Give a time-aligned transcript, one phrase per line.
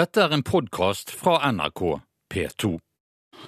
[0.00, 1.80] Dette er en podkast fra NRK
[2.32, 2.78] P2.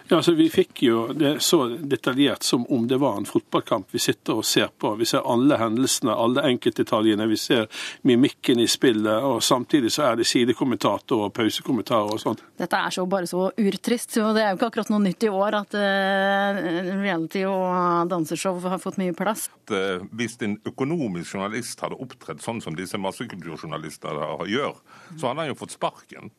[0.09, 4.01] Ja, altså Vi fikk jo det så detaljert som om det var en fotballkamp vi
[4.03, 4.91] sitter og ser på.
[5.01, 7.27] Vi ser alle hendelsene, alle enkeltdetaljene.
[7.31, 12.45] Vi ser mimikken i spillet, og samtidig så er det sidekommentatorer og pausekommentarer og sånt.
[12.61, 15.33] Dette er så bare så urtrist, og det er jo ikke akkurat noe nytt i
[15.33, 16.61] år at uh,
[17.01, 19.49] reality og danseshow har fått mye plass.
[19.73, 24.77] Uh, hvis en økonomisk journalist hadde opptredd sånn som disse massekulturjournalistene gjør,
[25.17, 26.33] så hadde han jo fått sparken.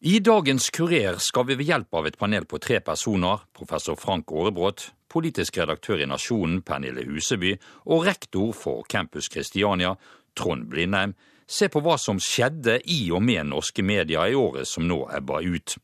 [0.00, 4.30] I dagens Kurer skal vi ved hjelp av et panel på tre personer, professor Frank
[4.30, 7.56] Aarebrot, politisk redaktør i Nasjonen Pernille Huseby
[7.90, 9.96] og rektor for Campus Christiania,
[10.38, 11.16] Trond Blindheim,
[11.50, 15.42] se på hva som skjedde i og med norske medier i året som nå ebber
[15.42, 15.74] ut.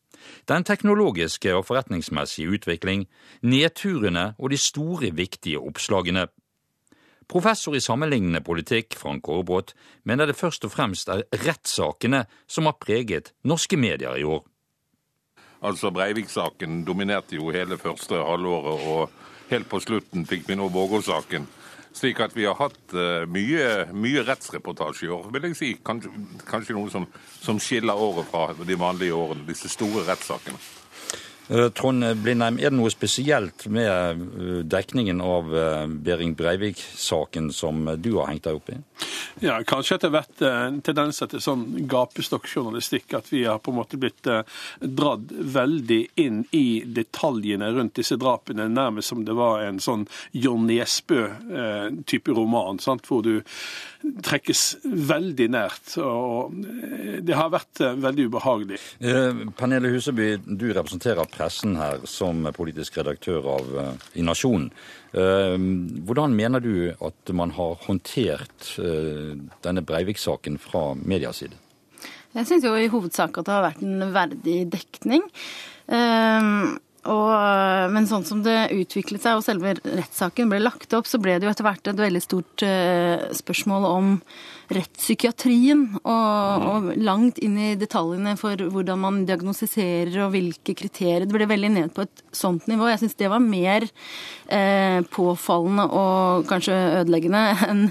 [0.47, 3.09] Den teknologiske og forretningsmessige utvikling,
[3.43, 6.29] nedturene og de store, viktige oppslagene.
[7.29, 9.75] Professor i sammenlignende politikk, Frank Aarebrot,
[10.05, 14.45] mener det først og fremst er rettssakene som har preget norske medier i år.
[15.65, 21.47] Altså Breivik-saken dominerte jo hele første halvåret, og helt på slutten fikk vi nå Vågå-saken.
[21.95, 25.69] Slik at vi har hatt uh, mye, mye rettsreportasje i år, vil jeg si.
[25.87, 26.11] Kanskje,
[26.49, 27.07] kanskje noe som,
[27.39, 30.59] som skiller året fra de vanlige årene, disse store rettssakene.
[31.49, 37.85] Eh, Trond Blindheim, er det noe spesielt med eh, dekningen av eh, Behring Breivik-saken som
[38.01, 38.79] du har hengt deg opp i?
[39.45, 43.17] Ja, Kanskje at det har vært tendenser til sånn gapestokkjournalistikk.
[43.19, 48.69] At vi har på en måte blitt dratt veldig inn i detaljene rundt disse drapene.
[48.71, 52.79] Nærmest som det var en sånn John Nesbø-type roman.
[52.81, 53.11] Sant?
[53.11, 53.43] Hvor du
[54.25, 55.97] trekkes veldig nært.
[55.99, 56.55] og
[57.27, 58.79] Det har vært veldig ubehagelig.
[59.01, 64.71] Eh, Pernille Huseby, du representerer pressen her som politisk redaktør av, uh, i Nasjonen.
[65.15, 65.59] Uh,
[66.07, 69.35] hvordan mener du at man har håndtert uh,
[69.67, 71.59] denne Breivik-saken fra medias side?
[72.35, 75.23] Jeg syns jo i hovedsak at det har vært en verdig dekning.
[77.05, 77.29] Og,
[77.95, 81.47] men sånn som det utviklet seg og selve rettssaken ble lagt opp, så ble det
[81.47, 82.65] jo etter hvert et veldig stort
[83.39, 84.11] spørsmål om
[84.73, 91.27] rettspsykiatrien og, og, langt inn i detaljene for hvordan man diagnostiserer og hvilke kriterier.
[91.27, 92.89] Det ble veldig ned på et sånt nivå.
[92.91, 93.87] Jeg syns det var mer
[94.49, 97.85] eh, påfallende og kanskje ødeleggende enn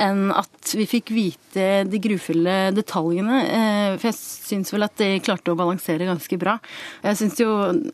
[0.00, 3.40] en at vi fikk vite de grufulle detaljene.
[3.46, 6.58] Eh, for jeg syns vel at de klarte å balansere ganske bra.
[7.04, 7.50] Jeg syns jo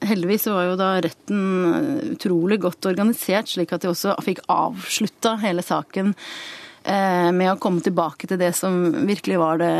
[0.06, 5.64] heldigvis var jo da retten utrolig godt organisert, slik at de også fikk avslutta hele
[5.64, 8.76] saken Eh, med å komme tilbake til det som
[9.08, 9.70] virkelig var det,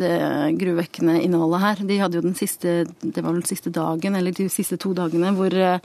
[0.00, 0.16] det
[0.60, 1.82] gruvekkende innholdet her.
[1.88, 5.32] De hadde jo den siste, det var den siste dagen, eller de siste to dagene,
[5.36, 5.80] hvor, eh,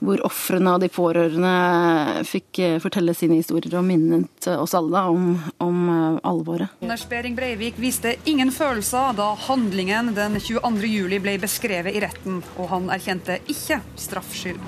[0.00, 5.28] hvor ofrene og de pårørende fikk eh, fortelle sine historier og minnet oss alle om,
[5.62, 5.82] om
[6.24, 6.72] alvoret.
[6.80, 12.70] Anders Behring Breivik viste ingen følelser da handlingen den 22.07 ble beskrevet i retten, og
[12.72, 14.62] han erkjente ikke straffskyld.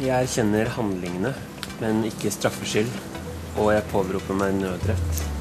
[0.00, 1.32] Jeg erkjenner handlingene,
[1.80, 3.19] men ikke straffskyld
[3.56, 5.39] og jeg påberoper meg nødrett.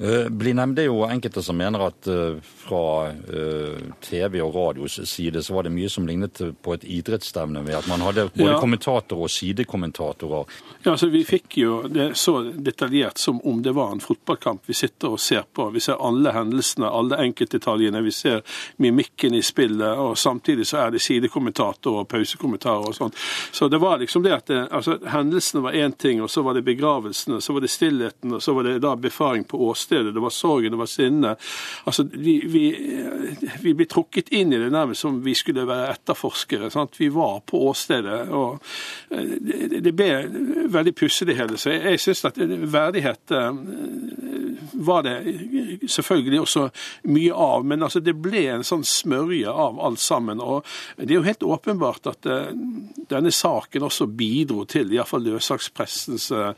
[0.00, 0.76] Eh, nevnt.
[0.76, 5.52] det er jo enkelte som mener at eh, fra eh, TV og radios side så
[5.52, 8.60] var det mye som lignet på et idrettsstevne ved at man hadde både ja.
[8.62, 10.54] kommentatorer og sidekommentatorer.
[10.86, 14.78] Ja, altså Vi fikk jo det så detaljert som om det var en fotballkamp vi
[14.78, 15.68] sitter og ser på.
[15.74, 18.00] Vi ser alle hendelsene, alle enkeltdetaljene.
[18.00, 18.40] Vi ser
[18.80, 23.12] mimikken i spillet, og samtidig så er det sidekommentatorer og pausekommentarer og sånn.
[23.52, 26.56] Så det var liksom det at det, altså, hendelsene var én ting, og så var
[26.56, 30.14] det begravelsene, så var det stillheten, og så var det da befaring på åstedet stedet.
[30.14, 31.34] Det var sorgen, det var sinne.
[31.90, 32.64] Altså, vi, vi,
[33.64, 36.70] vi ble trukket inn i det nærmest som vi skulle være etterforskere.
[36.72, 36.98] Sant?
[37.00, 38.20] Vi var på åstedet.
[38.30, 38.60] og
[39.10, 40.10] eh, Det, det ble
[40.70, 41.58] veldig pussig, det hele.
[41.58, 43.50] Så jeg, jeg syns at verdighet eh,
[44.72, 45.16] var det
[45.90, 46.66] selvfølgelig også
[47.12, 50.40] mye av, men altså det ble en sånn smørje av alt sammen.
[50.40, 50.66] og
[50.96, 52.50] Det er jo helt åpenbart at uh,
[53.10, 56.52] denne saken også bidro til iallfall løssakspressens uh,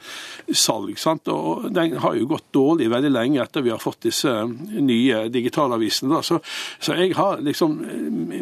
[0.48, 0.98] salg.
[1.00, 1.28] sant?
[1.32, 4.48] Og Den har jo gått dårlig veldig lenge etter vi har fått disse uh,
[4.78, 6.14] nye digitalavisene.
[6.16, 6.40] da, så,
[6.78, 7.78] så, jeg har liksom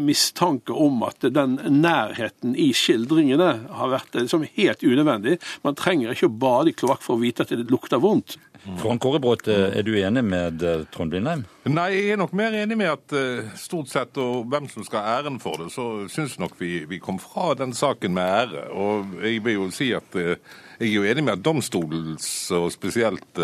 [0.05, 5.38] mistanke om at den nærheten i skildringene har vært liksom helt unødvendig.
[5.67, 8.38] Man trenger ikke å bade i kloakk for å vite at det lukter vondt.
[8.60, 11.46] Frank Kåre eh, er du enig med eh, Trond Blindheim?
[11.64, 15.00] Nei, jeg er nok mer enig med at eh, stort sett, og hvem som skal
[15.04, 18.66] ha æren for det, så syns nok vi, vi kom fra den saken med ære.
[18.76, 23.40] Og jeg vil jo si at jeg er jo enig med at domstolens, og spesielt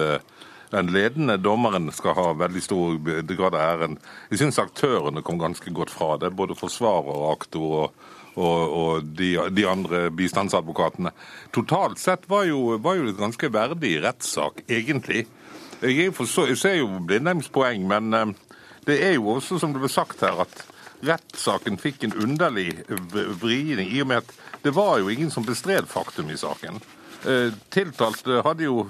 [0.72, 2.98] den ledende dommeren skal ha veldig stor
[3.32, 3.96] grad av æren.
[4.32, 7.66] Jeg syns aktørene kom ganske godt fra det, både forsvarer og aktor.
[7.86, 11.12] og og, og de, de, andre bistandsadvokatene.
[11.56, 15.26] Totalt sett var jo, var jo et ganske verdig rettssak, egentlig.
[15.82, 18.34] Jeg, forstår, jeg ser jo Blindheims poeng, men eh,
[18.88, 20.66] det er jo også, som det ble sagt her, at
[21.06, 22.70] rettssaken fikk en underlig
[23.40, 26.80] vridning, i og med at det var jo ingen som bestred faktum i saken.
[27.26, 28.84] Eh, tiltalte hadde jo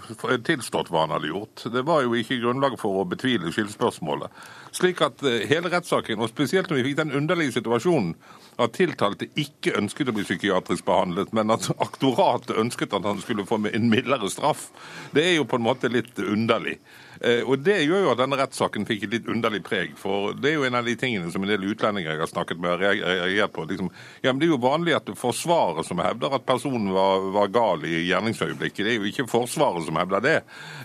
[0.45, 1.67] tilstått hva han hadde gjort.
[1.73, 4.33] Det var jo ikke grunnlag for å betvile skyldspørsmålet.
[4.73, 8.15] Slik at eh, hele rettssaken, og spesielt når vi fikk den underlige situasjonen
[8.57, 13.45] at tiltalte ikke ønsket å bli psykiatrisk behandlet, men at aktoratet ønsket at han skulle
[13.49, 14.71] få en mildere straff,
[15.13, 16.79] det er jo på en måte litt underlig.
[17.21, 19.97] Eh, og Det gjør jo at denne rettssaken fikk et litt underlig preg.
[19.97, 22.61] for Det er jo en av de tingene som en del utlendinger jeg har snakket
[22.61, 23.65] med, har reagert på.
[23.65, 23.91] Liksom,
[24.23, 27.85] ja, men Det er jo vanlig at Forsvaret som hevder at personen var, var gal
[27.85, 28.85] i gjerningsøyeblikket.
[28.85, 30.39] Det er jo ikke Forsvaret som hevder det.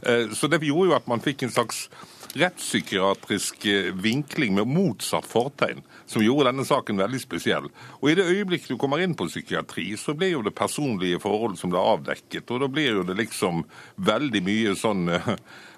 [0.04, 1.90] Eh, så det gjorde jo at man fikk en slags
[2.38, 5.82] rettspsykiatrisk eh, vinkling med motsatt fortegn,
[6.12, 7.70] som gjorde denne saken veldig spesiell.
[8.02, 11.58] Og I det øyeblikket du kommer inn på psykiatri, så blir jo det personlige forhold
[11.60, 12.52] som blir avdekket.
[12.52, 13.64] Og da blir jo det liksom
[13.96, 15.30] veldig mye sånn eh,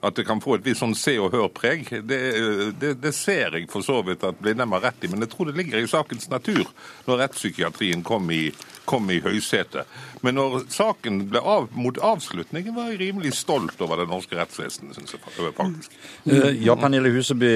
[0.04, 1.86] at det kan få et visst sånn se og hør-preg.
[2.10, 5.24] Det, eh, det, det, ser jeg for så vidt at Blindheim har rett i, men
[5.24, 6.66] jeg tror det ligger i sakens natur
[7.06, 8.48] når rettspsykiatrien kom i,
[8.90, 9.88] kom i høysetet.
[10.26, 14.98] Men når saken ble av, mot avslutningen, var jeg rimelig stolt over det norske rettsvesenet,
[14.98, 15.96] syns jeg faktisk.
[16.26, 17.54] Eh, ja, Pernille Huseby.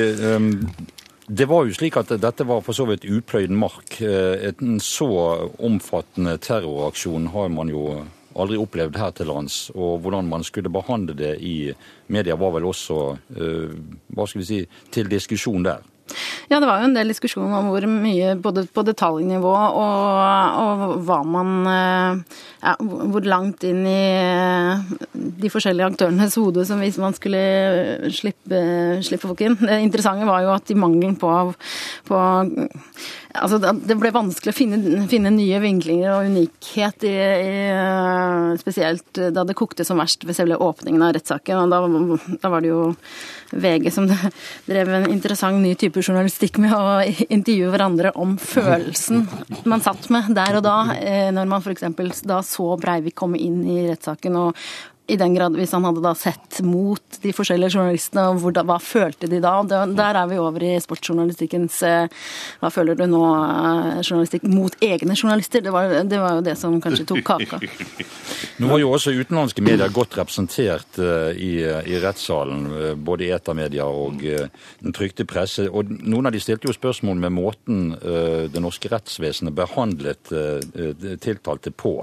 [1.30, 3.98] Det var jo slik at dette var for så vidt upløyd mark.
[4.00, 5.10] Eh, en så
[5.60, 7.82] omfattende terroraksjon har man jo
[8.40, 9.58] aldri opplevd her til lands.
[9.76, 11.74] Og hvordan man skulle behandle det i
[12.08, 13.02] media var vel også
[13.36, 13.76] eh,
[14.16, 14.62] hva skal vi si,
[14.96, 15.84] til diskusjon der.
[16.48, 20.94] Ja, det var jo en del diskusjon om hvor mye, både på detaljnivå og, og
[21.04, 27.00] hva man eh, ja, Hvor langt inn i eh, de forskjellige aktørenes hode som hvis
[27.04, 27.42] man skulle
[28.16, 28.62] slippe,
[29.04, 29.60] slippe folk inn.
[29.60, 31.34] Det interessante var jo at i mangelen på,
[32.08, 32.22] på
[33.38, 39.22] Altså, det ble vanskelig å finne, finne nye vinklinger og unikhet, i, i, eh, spesielt
[39.36, 41.70] da det kokte som verst ved selve åpningen av rettssaken.
[41.72, 41.82] da,
[42.42, 42.82] da, var det jo
[43.52, 44.10] VG som
[44.70, 47.00] drev en interessant ny type journalistikk med å
[47.30, 49.26] intervjue hverandre om følelsen
[49.68, 52.22] man satt med der og da, eh, når man f.eks.
[52.28, 54.68] da så Breivik komme inn i rettssaken og
[55.08, 58.76] i den grad hvis han hadde da sett mot de forskjellige journalistene, og hvor, hva
[58.84, 59.54] følte de da?
[59.68, 62.26] Der er vi over i sportsjournalistikkens eh,
[62.60, 65.64] Hva føler du nå, eh, journalistikk mot egne journalister?
[65.64, 67.62] Det var, det var jo det som kanskje tok kaka.
[68.60, 72.68] Nå var jo også utenlandske medier godt representert uh, i, i, rettssalen,
[73.06, 75.68] både i etermedia og den trykte presse.
[75.70, 80.34] Og noen av de stilte jo spørsmål med måten det norske rettsvesenet behandlet
[81.22, 82.00] tiltalte på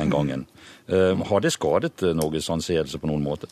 [0.00, 0.46] den gangen.
[0.90, 3.50] Eh, har det skadet eh, Norges anseelse på noen måte?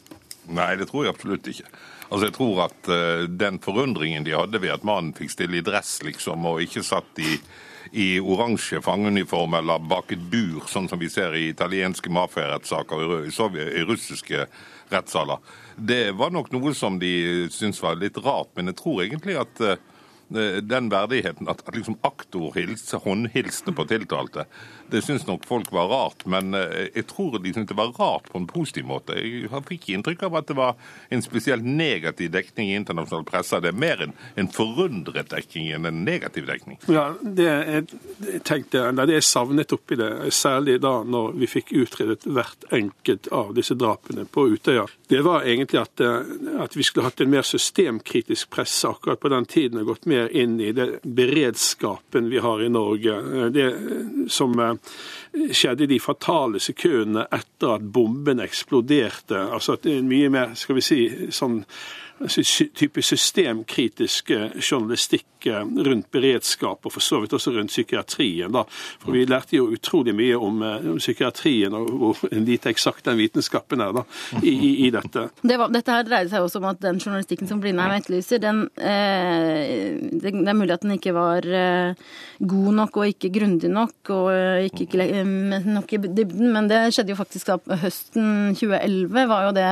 [0.49, 1.69] Nei, det tror jeg absolutt ikke.
[2.09, 5.65] Altså, Jeg tror at uh, den forundringen de hadde ved at mannen fikk stille i
[5.65, 7.35] dress, liksom, og ikke satt i,
[7.93, 13.29] i oransje fangeuniform eller bak et bur, sånn som vi ser i italienske mafiarettssaker i,
[13.29, 14.49] i, russiske
[14.89, 15.45] rettssaler,
[15.77, 17.13] det var nok noe som de
[17.53, 18.55] syntes var litt rart.
[18.57, 19.61] Men jeg tror egentlig at
[20.29, 22.57] den verdigheten at, at liksom aktor
[23.05, 24.49] håndhilste på tiltalte,
[24.91, 26.25] det syns nok folk var rart.
[26.27, 29.17] Men eh, jeg tror de syntes det var rart på en positiv måte.
[29.19, 30.77] Jeg fikk inntrykk av at det var
[31.15, 33.61] en spesielt negativ dekning i internasjonal presse.
[33.63, 36.81] Det er mer en, en forundret dekning enn en negativ dekning.
[36.89, 41.75] Ja, det jeg tenkte, eller det jeg savnet oppi det, særlig da når vi fikk
[41.77, 46.33] utredet hvert enkelt av disse drapene på Utøya, det var egentlig at, eh,
[46.65, 50.33] at vi skulle hatt en mer systemkritisk presse akkurat på den tiden og gått mer
[50.33, 53.17] inn i det beredskapen vi har i Norge.
[53.53, 53.69] Det
[54.33, 54.75] som eh,
[55.53, 59.39] skjedde de fatale sekundene etter at bomben eksploderte.
[59.49, 61.01] Altså at det er mye mer, skal vi si,
[61.35, 61.63] sånn
[62.75, 64.31] type systemkritisk
[64.71, 68.53] journalistikk eh, rundt beredskap, og for så vidt også rundt psykiatrien.
[68.53, 68.65] Da.
[68.99, 73.19] For Vi lærte jo utrolig mye om, eh, om psykiatrien og hvor lite eksakt den
[73.19, 74.05] vitenskapen er da,
[74.43, 75.29] i, i dette.
[75.43, 78.65] Det var, dette her dreide seg også om at den journalistikken som Blindheim etterlyser, den,
[78.77, 79.88] eh,
[80.29, 82.07] det, det, er mulig at den ikke var eh,
[82.39, 86.87] god nok og ikke grundig nok og eh, ikke, ikke nok i dybden, men det
[86.95, 89.71] skjedde jo faktisk da høsten 2011 var jo det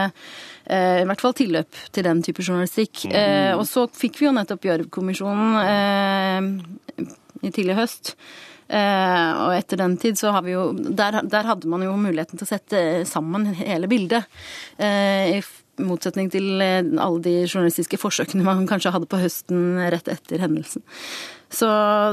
[0.67, 3.05] Eh, i hvert fall tilløp til den type journalistikk.
[3.07, 3.15] Mm.
[3.15, 7.07] Eh, og så fikk vi jo nettopp Gjørv-kommisjonen eh,
[7.47, 8.17] i tidlig høst.
[8.67, 12.43] og etter den tid så har vi jo der, der, hadde man jo muligheten til
[12.43, 14.27] å sette sammen hele bildet.
[14.81, 15.39] I
[15.83, 20.85] motsetning til alle de journalistiske forsøkene man kanskje hadde på høsten rett etter hendelsen.
[21.47, 21.69] Så,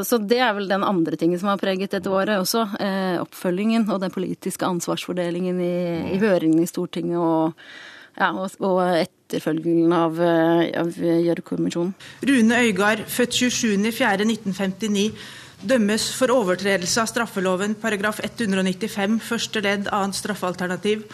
[0.06, 2.68] så, det er vel den andre tingen som har preget dette året også.
[2.80, 5.74] Eh, oppfølgingen og den politiske ansvarsfordelingen i,
[6.14, 7.58] i høringene i Stortinget og
[8.14, 11.96] ja, og, og etterfølgelsen av, eh, av Gjørv-kommisjonen.
[12.30, 15.08] Rune Øygard, født 27.04.1959,
[15.64, 21.08] dømmes for overtredelse av straffeloven paragraf 195 første ledd annet straffealternativ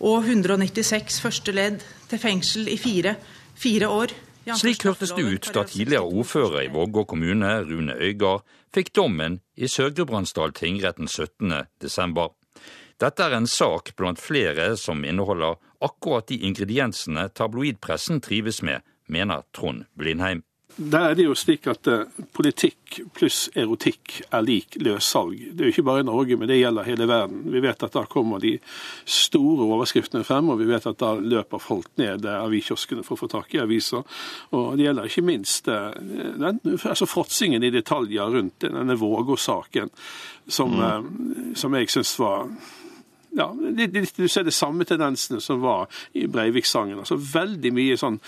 [0.00, 3.16] og 196 første ledd til fengsel i fire,
[3.54, 4.14] fire år.
[4.44, 9.68] Slik hørtes det ut da tidligere ordfører i Vågå kommune, Rune Øygard, fikk dommen i
[9.70, 11.64] Sør-Gudbrandsdal tingrett den 17.
[11.80, 12.34] desember.
[13.00, 19.46] Dette er en sak blant flere som inneholder akkurat de ingrediensene tabloidpressen trives med, mener
[19.56, 20.44] Trond Blindheim.
[20.76, 22.02] Der er det jo slik at uh,
[22.34, 25.38] politikk pluss erotikk er lik løssalg.
[25.54, 27.44] Det er jo ikke bare i Norge, men det gjelder hele verden.
[27.52, 28.56] Vi vet at da kommer de
[29.06, 33.30] store overskriftene frem, og vi vet at da løper folk ned aviskioskene for å få
[33.30, 34.02] tak i aviser.
[34.54, 39.94] Og det gjelder ikke minst uh, den, altså fråtsingen i detaljer rundt denne Vågå-saken,
[40.48, 40.82] som, mm.
[40.82, 42.48] uh, som jeg syns var
[43.34, 46.98] ja, Du ser de samme tendensene som var i Breivik-sangen.
[46.98, 48.20] altså Veldig mye sånn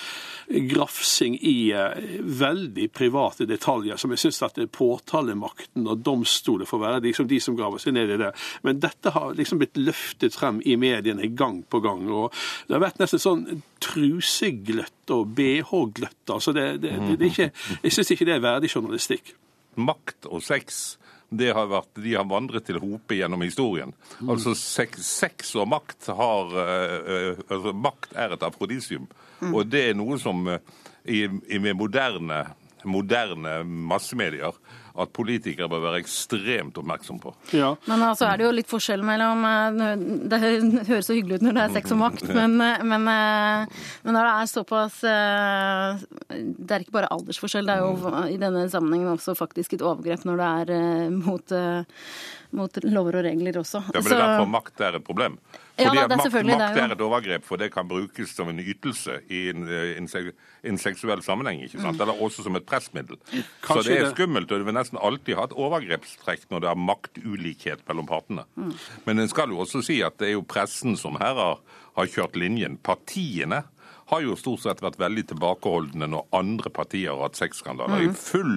[0.70, 1.94] grafsing i uh,
[2.40, 7.56] veldig private detaljer, som jeg syns at påtalemakten og domstoler får være liksom de som
[7.58, 8.32] graver seg ned i det.
[8.66, 12.06] Men dette har liksom blitt løftet frem i mediene gang på gang.
[12.10, 12.34] og
[12.66, 13.46] Det har vært nesten sånn
[13.82, 16.22] trusegløtt og bh-gløtt.
[16.30, 17.50] altså det, det, det, det, ikke,
[17.82, 19.34] Jeg syns ikke det er verdig journalistikk.
[19.76, 20.96] Makt og sex
[21.28, 23.92] det har vært, de har vandret til hope gjennom historien.
[24.20, 24.30] Mm.
[24.34, 29.08] Altså Sex og makt har uh, altså, Makt er et afrodisium.
[29.40, 29.54] Mm.
[29.54, 30.60] Og det er noe som uh,
[31.04, 32.44] i, i, med moderne,
[32.88, 34.56] moderne massemedier
[34.96, 37.34] at politikere bør være ekstremt oppmerksom på.
[37.52, 37.74] Ja.
[37.84, 39.42] Men altså er det jo litt forskjell mellom
[40.30, 40.38] Det
[40.88, 44.32] høres så hyggelig ut når det er sex og makt, men, men, men når det
[44.32, 49.76] er såpass Det er ikke bare aldersforskjell, det er jo i denne sammenhengen også faktisk
[49.76, 51.56] et overgrep når det er mot
[52.56, 53.82] mot lover og regler også.
[53.90, 55.38] Ja, men Det er derfor makt er et problem.
[55.76, 59.18] Fordi ja, da, makt, makt er et overgrep, for det kan brukes som en ytelse
[59.28, 60.08] i en, en,
[60.70, 61.60] en seksuell sammenheng.
[61.66, 61.98] ikke sant?
[61.98, 62.04] Mm.
[62.06, 63.18] Eller også som et pressmiddel.
[63.64, 66.70] Kanskje Så det er skummelt, og du vil nesten alltid ha et overgrepstrekk når det
[66.70, 68.46] er maktulikhet mellom partene.
[68.56, 68.72] Mm.
[69.04, 71.60] Men en skal jo også si at det er jo pressen som her har,
[71.98, 72.80] har kjørt linjen.
[72.80, 73.66] Partiene
[74.10, 78.10] har jo stort sett vært veldig tilbakeholdne når andre partier har hatt sexskandaler, mm.
[78.10, 78.54] i full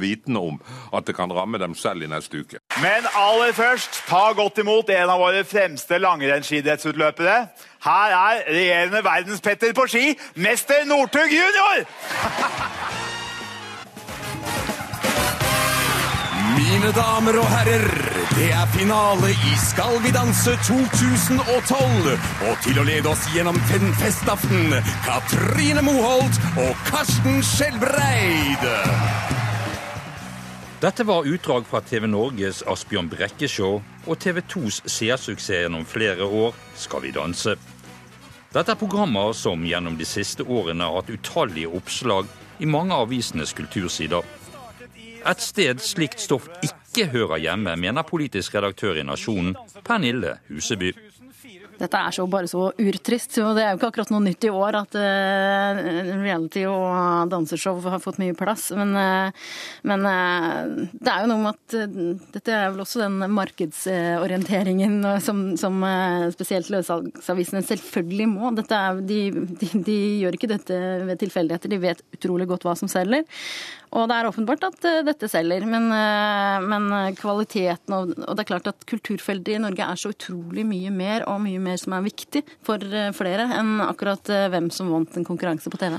[0.00, 0.58] vitende om
[0.92, 2.62] at det kan ramme dem selv i neste uke.
[2.82, 7.36] Men aller først, ta godt imot en av våre fremste langrennsskiidrettsutløpere.
[7.82, 10.04] Her er regjerende verdenspetter på ski,
[10.42, 11.86] mester Northug junior!
[16.52, 17.86] Mine damer og herrer,
[18.30, 22.12] det er finale i Skal vi danse 2012.
[22.48, 24.74] Og til å lede oss gjennom den festaften,
[25.06, 28.66] Katrine Moholt og Karsten Skjelbreid.
[30.82, 36.54] Dette var utdrag fra TV Norges Asbjørn Brekke-show og TV 2s seersuksess gjennom flere år,
[36.74, 37.56] Skal vi danse.
[38.52, 42.26] Dette er programmer som gjennom de siste årene har hatt utallige oppslag
[42.58, 44.22] i mange av avisenes kultursider.
[45.22, 50.92] Et sted slikt stoff ikke hører hjemme, mener politisk redaktør i Nasjonen, Pernille Huseby.
[51.82, 54.50] Dette er så bare så urtrist, og det er jo ikke akkurat noe nytt i
[54.52, 55.80] år at uh,
[56.20, 58.68] reality og danseshow har fått mye plass.
[58.76, 59.48] Men, uh,
[59.88, 61.76] men uh, det er jo noe med at
[62.36, 65.82] dette er vel også den markedsorienteringen som, som
[66.36, 68.52] spesielt løssalgsavisene selvfølgelig må.
[68.62, 72.90] Er, de, de, de, gjør ikke dette ved tilfeldigheter, de vet utrolig godt hva som
[72.90, 73.26] selger.
[73.92, 78.44] Og det er åpenbart at uh, dette selger, men, uh, men kvaliteten og, og, det
[78.44, 81.96] er klart at kulturfeltet i Norge er så utrolig mye mer og mye mer som
[81.96, 82.82] er viktig for
[83.16, 85.98] flere enn akkurat hvem som vant en konkurranse på TV.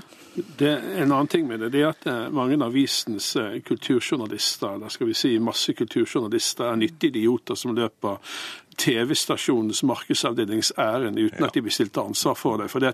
[0.59, 0.71] Det
[1.03, 3.33] En annen ting med det det er at mange av avisens
[3.67, 8.17] kulturjournalister, eller skal vi si masse kulturjournalister, er nyttige idioter som løper
[8.77, 12.69] TV-stasjonens markedsavdelings ærend uten at de blir stilt ansvar for det.
[12.71, 12.93] For det,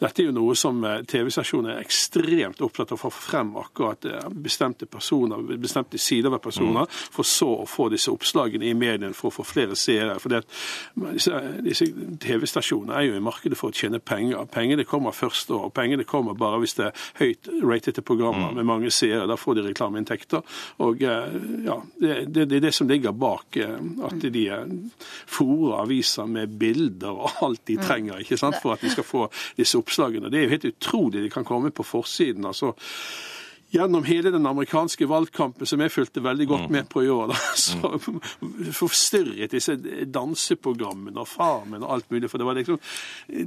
[0.00, 4.06] dette er jo noe som eh, TV-stasjonen er ekstremt opptatt av å få frem akkurat
[4.08, 7.00] eh, bestemte personer, bestemte sider ved personer, mm.
[7.14, 10.18] for så å få disse oppslagene i mediene for å få flere seere.
[10.22, 10.42] For det,
[11.14, 11.88] disse, disse
[12.22, 14.44] TV-stasjonene er jo i markedet for å tjene penger.
[14.52, 18.60] Pengene kommer først, og Pengene kommer bare hvis det er høyt ratede programmer mm.
[18.60, 19.28] med mange seere.
[19.30, 20.44] Da får de reklameinntekter.
[20.84, 24.42] Og eh, ja, det, det, det er det som ligger bak at de
[25.26, 27.84] fòre aviser med bilder og alt de mm.
[27.86, 29.26] trenger ikke sant, for at de skal få
[29.58, 30.30] disse oppslagene.
[30.30, 32.46] Det er jo helt utrolig de kan komme på forsiden.
[32.46, 32.74] altså
[33.70, 36.72] gjennom hele den amerikanske valgkampen, som jeg fulgte veldig godt mm.
[36.74, 37.36] med på i år, da,
[37.66, 37.92] så
[38.74, 39.76] forstyrret disse
[40.10, 42.30] danseprogrammene og Farmen og alt mulig.
[42.30, 42.80] For det var liksom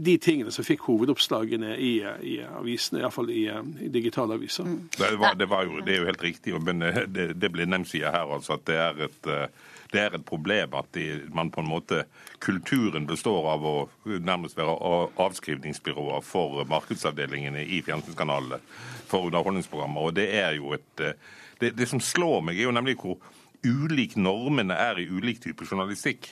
[0.07, 3.43] de tingene som fikk hovedoppslagene i, i avisene, iallfall i,
[3.83, 4.67] i digitale aviser.
[4.69, 4.79] Mm.
[4.95, 7.91] Det, var, det, var jo, det, er jo helt riktig, men det, det ble nevnt
[7.91, 11.51] sida her altså at det er et uh, det er et problem at de, man
[11.53, 12.03] på en måte
[12.43, 14.73] Kulturen består av å nærmest være
[15.21, 18.59] avskrivningsbyråer for markedsavdelingene i fjernsynskanalene
[19.07, 20.09] for underholdningsprogrammer.
[20.09, 21.15] Og det er jo et eh,
[21.61, 23.19] det, det som slår meg, er jo nemlig hvor
[23.63, 26.27] ulik normene er i ulik type journalistikk.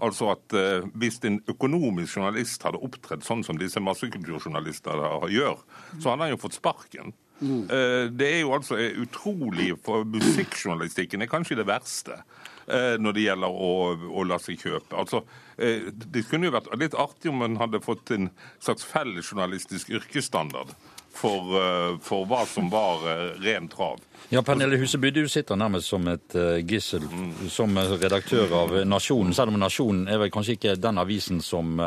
[0.00, 5.60] Altså at eh, Hvis en økonomisk journalist hadde opptredd sånn som disse massekulturjournalistene gjør,
[5.98, 7.12] så hadde han jo fått sparken.
[7.40, 12.18] Eh, Det er jo altså utrolig for Musikkjournalistikken er kanskje det verste
[12.68, 14.96] eh, når det gjelder å, å la seg kjøpe.
[14.96, 15.22] Altså,
[15.56, 18.30] eh, Det kunne jo vært litt artig om man hadde fått en
[18.60, 20.74] slags fellesjournalistisk yrkesstandard
[21.12, 24.00] for, eh, for hva som var eh, ren trav.
[24.28, 27.02] Ja, Pernille Huseby, du sitter nærmest som et eh, gissel
[27.50, 31.80] som redaktør av Nasjonen, selv om Nasjonen er vel kanskje ikke den avisen som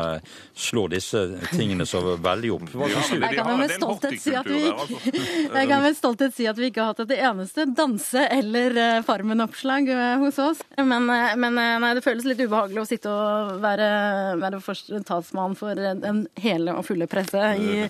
[0.52, 1.22] slår disse
[1.54, 2.66] tingene så veldig opp.
[2.74, 3.24] Hva syns du?
[3.24, 5.14] Jeg kan med stolthet si at vi altså.
[5.54, 8.76] Jeg kan med stolthet si at vi ikke har hatt et eneste danse- eller
[9.06, 9.88] Farmen-oppslag
[10.20, 10.60] hos oss.
[10.76, 13.88] Men, men nei, det føles litt ubehagelig å sitte og være,
[14.42, 14.60] være
[15.06, 17.86] talsmann for den hele og fulle presse i,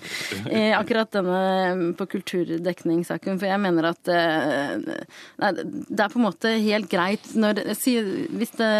[0.52, 3.38] i akkurat denne på kulturdekningssaken.
[3.40, 4.75] For jeg mener at eh,
[5.43, 8.73] nei, det er på en måte helt greit når, hvis det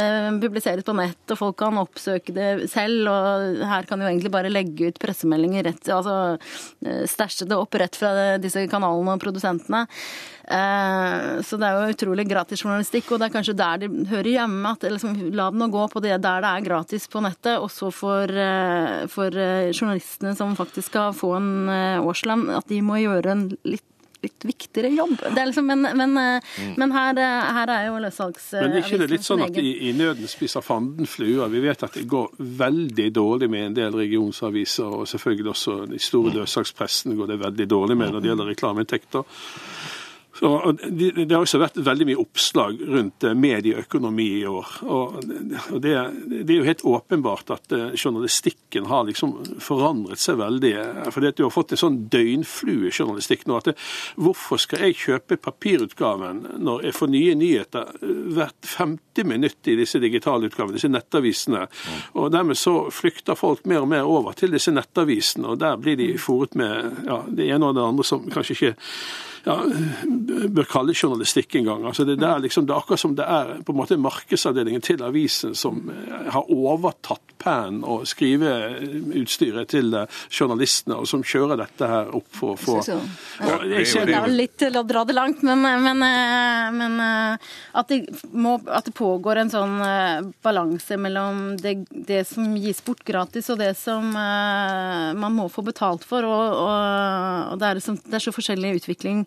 [0.43, 4.53] publiseres på nett og folk kan oppsøke det selv, og her kan jo egentlig bare
[4.53, 6.17] legge ut pressemeldinger rett, altså
[6.87, 9.85] eh, stæsje det opp rett fra disse kanalene og produsentene.
[10.45, 14.31] Eh, Så det er jo utrolig gratis journalistikk, og det er kanskje der de hører
[14.35, 14.73] hjemme.
[14.73, 17.71] at liksom, La den å gå på det der det er gratis på nettet, og
[17.71, 21.69] så for, eh, for eh, journalistene som faktisk skal få en
[22.05, 23.85] årslønn, at de må gjøre en litt
[24.25, 25.19] litt viktigere jobb.
[25.35, 27.19] Det liksom, men, men, eh, men her,
[27.57, 30.65] her er jo løssalgsavisen Men er ikke det litt sånn at i, i nøden spiser
[30.65, 31.49] fanden fluer?
[31.53, 32.33] Vi vet at det går
[32.65, 37.69] veldig dårlig med en del regionsaviser, og selvfølgelig også i store løssalgspressene går det veldig
[37.77, 39.29] dårlig med når det gjelder reklameinntekter.
[40.35, 44.71] Så, det, det har også vært veldig mye oppslag rundt eh, medieøkonomi i år.
[44.83, 45.93] Og, det,
[46.27, 50.73] det er jo helt åpenbart at eh, journalistikken har liksom forandret seg veldig.
[51.15, 53.61] fordi at du har fått en sånn døgnfluejournalistikk nå.
[53.61, 53.77] at det,
[54.19, 59.77] Hvorfor skal jeg kjøpe papirutgaven når jeg får nye nyheter eh, hvert femte minutt i
[59.79, 61.69] disse digitale utgavene, disse nettavisene?
[62.19, 65.95] Og dermed så flykter folk mer og mer over til disse nettavisene, og der blir
[66.01, 68.75] de fòret med ja, det ene og det andre som kanskje ikke
[69.45, 69.59] ja,
[70.49, 71.85] bør kalle journalistikk engang.
[71.85, 75.05] Altså det, der liksom, det er akkurat som det er på en måte markedsavdelingen til
[75.05, 81.89] avisen som eh, har overtatt penn og skriveutstyret til eh, journalistene, og som kjører dette
[81.91, 83.01] her opp for å få Så-
[83.69, 87.53] jeg ser Det er litt til å dra det langt, men, men, eh, men eh,
[87.75, 88.01] at, det
[88.33, 89.77] må, at det pågår en sånn
[90.45, 96.05] balanse mellom det, det som gis bort gratis, og det som man må få betalt
[96.07, 96.25] for.
[96.25, 99.25] Og, og, og det, er liksom, det er så forskjellig utvikling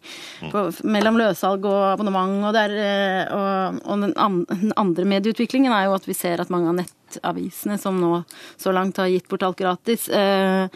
[0.52, 2.38] på, mellom løssalg og abonnement.
[2.48, 4.16] Og, det er, eh, og, og den,
[4.78, 8.24] andre medieutviklingen er jo at vi ser at mange av nettavisene som nå
[8.58, 10.68] så langt har gitt bort alt gratis, eh,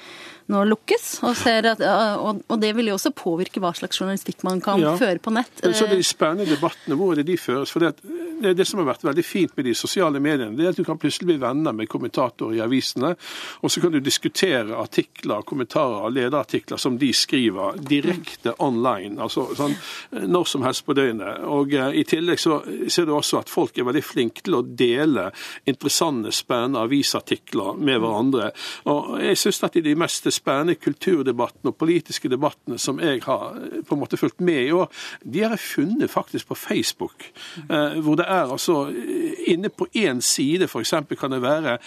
[0.51, 1.21] nå lukkes.
[1.23, 1.79] Og, ser at,
[2.19, 4.95] og, og det vil jo også påvirke hva slags journalistikk man kan Ja.
[4.99, 5.61] føre på nett.
[5.63, 7.71] Så de spennende debattene, hvor er det de føres?
[7.71, 7.93] For det,
[8.41, 10.83] det, det som har vært veldig fint med de sosiale mediene, det er at du
[10.83, 13.13] kan plutselig bli venner med kommentatorer i avisene,
[13.61, 19.77] og så kan du diskutere artikler, kommentarer lederartikler som de skriver direkte online, altså sånn
[20.11, 21.45] når som helst på døgnet.
[21.47, 22.59] Og eh, i tillegg så
[22.91, 25.29] ser du også at folk er veldig flinke til å dele
[25.69, 28.51] interessante, spennende avisartikler med hverandre.
[28.91, 33.57] Og jeg syns at i de mest spennende kulturdebattene og politiske debattene som jeg har
[33.57, 34.91] eh, på en måte fulgt med i år,
[35.23, 37.25] de har jeg funnet faktisk på Facebook.
[37.69, 40.93] Eh, hvor det er altså eh, Inne på én side f.eks.
[41.19, 41.77] kan det være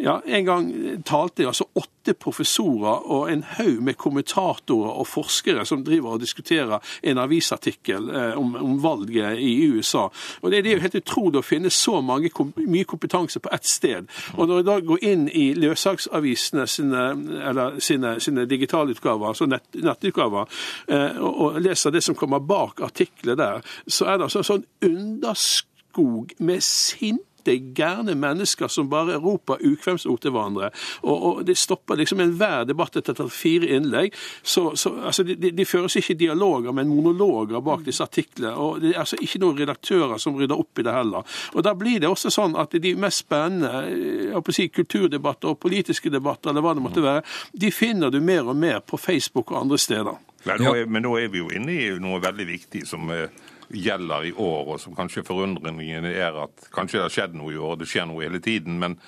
[0.00, 0.70] ja, En gang
[1.04, 6.20] talte jeg altså åtte professorer og en haug med kommentatorer og forskere som driver og
[6.22, 10.08] diskuterer en avisartikkel eh, om, om valget i USA.
[10.42, 13.68] Og det, det er jo helt utrolig å finne så mange, mye kompetanse på ett
[13.68, 14.10] sted.
[14.36, 17.08] Og når jeg da går inn i løssaksavisene sine,
[17.50, 20.48] eller sine, sine digitalutgaver, altså nett, nettutgaver,
[20.88, 24.66] eh, og, og leser det som kommer bak artikler der, så er det altså sånn
[24.82, 30.70] underskog med sinte gærne mennesker som bare roper ukvemsord til hverandre.
[31.02, 34.14] Og, og Det stopper liksom enhver debatt etter fire innlegg.
[34.42, 38.54] Så, så altså, de, de føres ikke dialoger, men monologer bak disse artiklene.
[38.54, 41.38] og Det er altså ikke noen redaktører som rydder opp i det heller.
[41.54, 45.60] Og Da blir det også sånn at de mest spennende jeg å si, kulturdebatter og
[45.62, 49.52] politiske debatter, eller hva det måtte være, de finner du mer og mer på Facebook
[49.52, 50.20] og andre steder.
[50.44, 53.30] Men nå, er, men nå er vi jo inne i noe veldig viktig som eh,
[53.72, 57.60] gjelder i år, og som kanskje forundringen er at kanskje det har skjedd noe i
[57.60, 58.98] år, det skjer noe hele tiden, men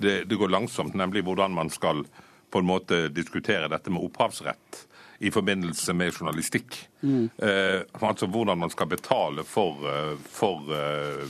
[0.00, 2.04] det, det går langsomt, nemlig hvordan man skal
[2.50, 4.86] på en måte diskutere dette med opphavsrett
[5.20, 6.78] i forbindelse med journalistikk.
[7.04, 11.28] Eh, altså hvordan man skal betale for, eh, for uh,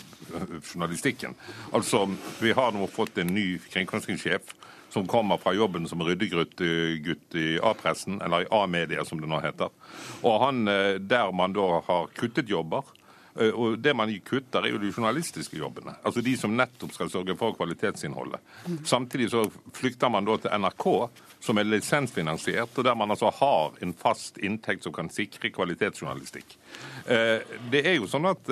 [0.63, 1.35] journalistikken.
[1.73, 2.07] Altså,
[2.41, 4.55] Vi har nå fått en ny kringkastingssjef
[4.91, 6.61] som kommer fra jobben som ryddegutt
[7.39, 9.71] i A-pressen, eller i A-media som det nå heter.
[10.23, 12.83] Og han, eh, Der man da har kuttet jobber,
[13.39, 15.95] Eh, Og det man kutter, er jo de journalistiske jobbene.
[16.05, 18.41] Altså de som nettopp skal sørge for kvalitetsinnholdet.
[18.85, 19.45] Samtidig så
[19.77, 20.87] flykter man da til NRK,
[21.41, 26.57] som er lisensfinansiert, og der man altså har en fast inntekt som kan sikre kvalitetsjournalistikk.
[27.07, 28.45] Eh, Det er jo sånn at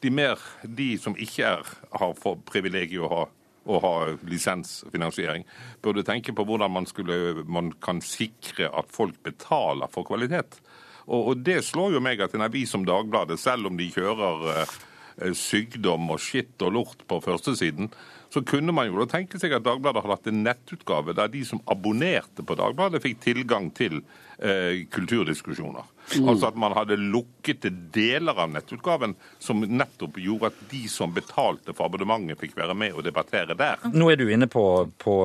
[0.00, 3.24] de mer de som ikke er, har for privilegiet å ha
[3.64, 3.92] å ha
[4.28, 5.44] lisensfinansiering,
[5.82, 10.60] burde tenke på hvordan man, skulle, man kan sikre at folk betaler for kvalitet.
[11.04, 14.44] Og, og det slår jo meg at en avis som Dagbladet, selv om de kjører
[14.54, 14.74] eh,
[15.20, 17.90] eh, sykdom og skitt og lort på førstesiden,
[18.34, 21.44] så kunne man jo da tenke seg at Dagbladet hadde hatt en nettutgave der de
[21.46, 24.00] som abonnerte på Dagbladet, fikk tilgang til
[24.38, 25.90] eh, kulturdiskusjoner.
[26.04, 31.72] Altså at man hadde lukket deler av nettutgaven som nettopp gjorde at de som betalte
[31.72, 33.80] for abonnementet, fikk være med og debattere der.
[33.94, 34.64] Nå er du inne på,
[35.00, 35.16] på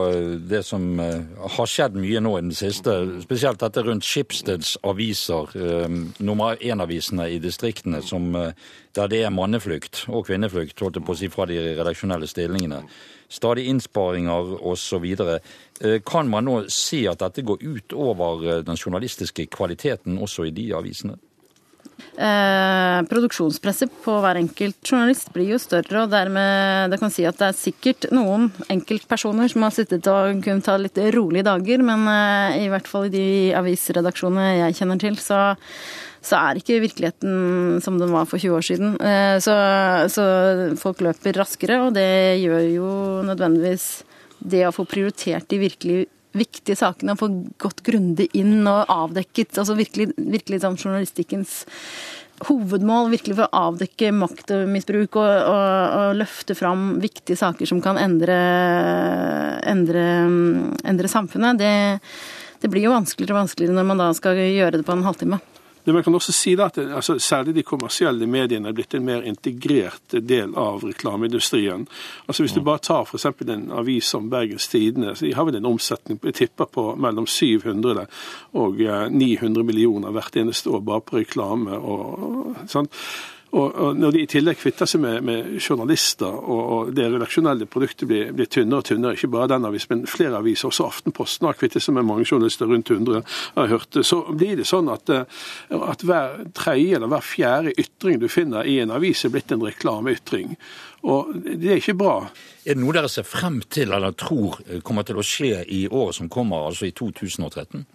[0.49, 1.19] det som eh,
[1.57, 2.95] har skjedd mye nå i den siste,
[3.25, 8.51] spesielt dette rundt Skipsteds aviser, eh, nummer én-avisene i distriktene, som, eh,
[8.95, 12.85] der det er manneflukt og kvinneflukt, holdt jeg på å si, fra de redaksjonelle stillingene.
[13.29, 15.05] Stadig innsparinger osv.
[15.79, 20.49] Eh, Kan man nå si at dette går ut over eh, den journalistiske kvaliteten også
[20.49, 21.17] i de avisene?
[22.19, 27.37] Eh, produksjonspresset på hver enkelt journalist blir jo større, og dermed det kan si at
[27.39, 32.03] det er sikkert noen enkeltpersoner som har sittet og kunnet ta litt rolige dager, men
[32.11, 35.39] eh, i hvert fall i de avisredaksjonene jeg kjenner til, så,
[36.19, 38.99] så er ikke virkeligheten som den var for 20 år siden.
[38.99, 39.55] Eh, så,
[40.11, 40.27] så
[40.81, 42.09] folk løper raskere, og det
[42.43, 42.93] gjør jo
[43.31, 43.89] nødvendigvis
[44.39, 45.99] det å få prioritert de virkelig
[46.37, 47.29] viktige sakene og få
[47.61, 51.63] gått grundig inn og avdekket altså virkelig, virkelig sånn journalistikkens
[52.47, 57.99] hovedmål, virkelig for å avdekke maktmisbruk og, og, og løfte fram viktige saker som kan
[57.99, 58.37] endre,
[59.67, 60.05] endre,
[60.87, 61.73] endre samfunnet, det,
[62.63, 65.41] det blir jo vanskeligere og vanskeligere når man da skal gjøre det på en halvtime.
[65.83, 69.23] Men man kan også si at altså, Særlig de kommersielle mediene er blitt en mer
[69.27, 71.87] integrert del av reklameindustrien.
[72.27, 73.25] Altså Hvis du bare tar f.eks.
[73.25, 77.27] en avis som Bergens Tidende, så de har vel en omsetning jeg tipper på mellom
[77.27, 78.05] 700
[78.53, 81.77] og eh, 900 millioner hvert eneste år bare på reklame.
[81.77, 82.89] og sånn.
[83.51, 87.65] Og, og Når de i tillegg kvitter seg med, med journalister, og, og det redaksjonelle
[87.71, 91.47] produktet blir, blir tynnere og tynnere, ikke bare den avisen, men flere aviser, også Aftenposten
[91.49, 93.23] har kvittet seg med mange journalister, rundt 100,
[93.55, 95.41] har hørt, så blir det sånn at, eh,
[95.79, 99.65] at hver tredje eller hver fjerde ytring du finner i en avis, er blitt en
[99.65, 100.53] reklameytring.
[101.09, 102.15] Og det er ikke bra.
[102.65, 106.19] Er det noe dere ser frem til eller tror kommer til å skje i året
[106.19, 107.85] som kommer, altså i 2013?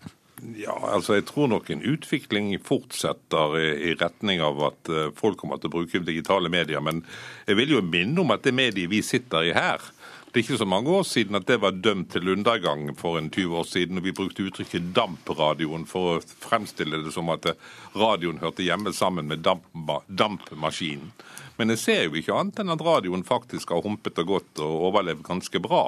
[0.42, 5.38] Ja, altså Jeg tror nok en utvikling fortsetter i, i retning av at eh, folk
[5.40, 6.82] kommer til å bruke digitale medier.
[6.82, 7.04] Men
[7.46, 9.82] jeg vil jo minne om at det mediet vi sitter i her,
[10.34, 13.30] det er ikke så mange år siden at det var dømt til undergang for en
[13.30, 13.98] 20 år siden.
[13.98, 17.46] og Vi brukte uttrykket dampradioen for å fremstille det som at
[17.94, 19.70] radioen hørte hjemme sammen med damp,
[20.10, 21.12] dampmaskinen.
[21.56, 24.88] Men jeg ser jo ikke annet enn at radioen faktisk har humpet og gått og
[24.88, 25.84] overlevd ganske bra.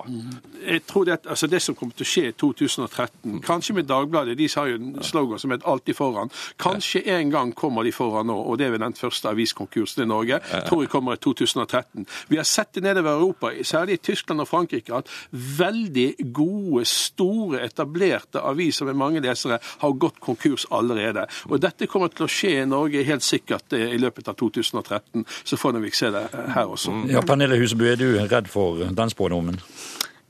[0.63, 4.37] Jeg tror det, altså det som kommer til å skje i 2013, kanskje med Dagbladet,
[4.39, 6.31] de har jo en slogan som heter 'alltid foran'.
[6.59, 10.07] Kanskje en gang kommer de foran nå, og det er ved den første aviskonkursen i
[10.07, 10.41] Norge.
[10.69, 12.07] tror jeg kommer i 2013.
[12.29, 17.63] Vi har sett det nedover Europa, særlig i Tyskland og Frankrike, at veldig gode, store,
[17.67, 21.27] etablerte aviser med mange lesere har gått konkurs allerede.
[21.51, 25.25] Og dette kommer til å skje i Norge helt sikkert eh, i løpet av 2013.
[25.45, 26.95] Så får vi se det eh, her også.
[27.13, 29.61] Ja, Pernille Huseby, er du redd for den spådommen?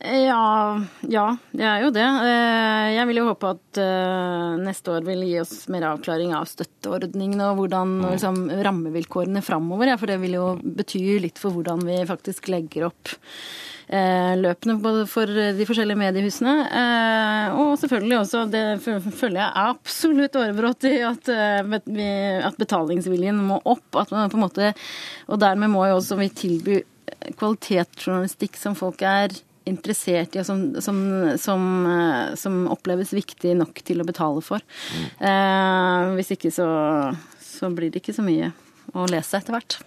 [0.07, 0.77] Ja,
[1.09, 1.23] ja,
[1.57, 2.05] jeg er jo det.
[2.05, 3.81] Eh, Jeg vil jo håpe at
[4.63, 9.91] neste år vil gi oss mer avklaring av støtteordningene og hvordan liksom, rammevilkårene framover.
[9.93, 13.17] ja, For det vil jo bety litt for hvordan vi faktisk legger opp
[13.89, 16.55] løpene både for de forskjellige mediehusene.
[16.67, 23.39] Eh, Og selvfølgelig også, det føler jeg er absolutt årebrått i, at, eh, at betalingsviljen
[23.47, 23.87] må opp.
[23.95, 24.75] At man på en måte,
[25.29, 26.81] og dermed må jo også vi tilby
[27.39, 29.35] kvalitetsjournalistikk som folk er
[29.67, 30.99] interessert i, og som, som,
[31.43, 34.63] som, eh, som oppleves viktig nok til å betale for.
[35.19, 36.69] Eh, hvis ikke så,
[37.43, 38.53] så blir det ikke så mye
[38.95, 39.79] å lese etter hvert.